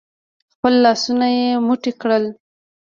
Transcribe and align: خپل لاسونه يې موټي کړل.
خپل 0.53 0.73
لاسونه 0.83 1.27
يې 1.37 1.49
موټي 1.65 1.91
کړل. 2.01 2.23